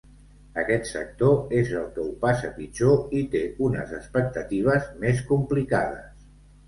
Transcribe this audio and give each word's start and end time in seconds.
Aquest 0.59 0.87
sector 0.91 1.51
és 1.57 1.69
el 1.81 1.91
que 1.97 2.01
ho 2.05 2.15
passa 2.25 2.51
pitjor 2.55 3.13
i 3.21 3.21
té 3.35 3.43
unes 3.67 3.93
expectatives 4.01 4.89
més 5.05 5.23
complicades. 5.35 6.31